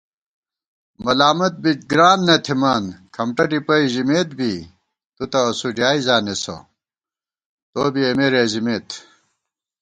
ملامت 1.05 1.53
بِک 1.63 1.79
گران 1.91 2.19
نہ 2.27 2.35
تھِمان 2.45 2.83
کھمٹہ 3.13 3.45
ڈِپَئی 3.49 3.85
ژِمېت 3.93 4.29
بی 4.37 4.53
* 4.85 5.15
تُو 5.15 5.23
تہ 5.31 5.39
اسُو 5.49 5.69
ڈیائےزانېسہ 5.77 6.57
توبی 7.71 8.01
اېمےرېزِمېت 8.07 8.89